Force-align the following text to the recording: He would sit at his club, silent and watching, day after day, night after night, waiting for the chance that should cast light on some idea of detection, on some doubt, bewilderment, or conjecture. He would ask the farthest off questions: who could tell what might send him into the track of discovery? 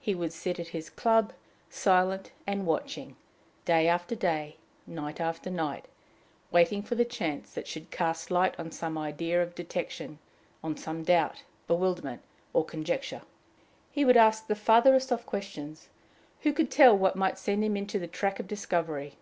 He 0.00 0.14
would 0.14 0.32
sit 0.32 0.58
at 0.58 0.68
his 0.68 0.88
club, 0.88 1.34
silent 1.68 2.32
and 2.46 2.64
watching, 2.64 3.16
day 3.66 3.86
after 3.86 4.14
day, 4.14 4.56
night 4.86 5.20
after 5.20 5.50
night, 5.50 5.84
waiting 6.50 6.82
for 6.82 6.94
the 6.94 7.04
chance 7.04 7.52
that 7.52 7.66
should 7.68 7.90
cast 7.90 8.30
light 8.30 8.58
on 8.58 8.70
some 8.70 8.96
idea 8.96 9.42
of 9.42 9.54
detection, 9.54 10.20
on 10.64 10.74
some 10.78 11.02
doubt, 11.02 11.42
bewilderment, 11.66 12.22
or 12.54 12.64
conjecture. 12.64 13.20
He 13.92 14.06
would 14.06 14.16
ask 14.16 14.46
the 14.46 14.54
farthest 14.54 15.12
off 15.12 15.26
questions: 15.26 15.90
who 16.44 16.54
could 16.54 16.70
tell 16.70 16.96
what 16.96 17.14
might 17.14 17.36
send 17.36 17.62
him 17.62 17.76
into 17.76 17.98
the 17.98 18.06
track 18.08 18.40
of 18.40 18.48
discovery? 18.48 19.16